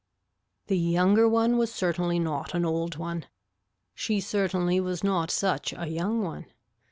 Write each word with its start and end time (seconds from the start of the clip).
The 0.65 0.79
younger 0.79 1.29
one 1.29 1.59
was 1.59 1.71
certainly 1.71 2.17
not 2.17 2.55
an 2.55 2.65
old 2.65 2.95
one. 2.95 3.27
She 3.93 4.19
certainly 4.19 4.79
was 4.79 5.03
not 5.03 5.29
such 5.29 5.73
a 5.77 5.85
young 5.87 6.23
one. 6.23 6.47